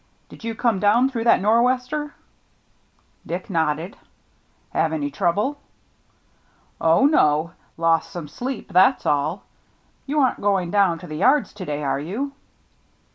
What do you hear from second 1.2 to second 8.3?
that nor'wester?" Dick nodded." Have any trouble?"" Oh, no. Lost some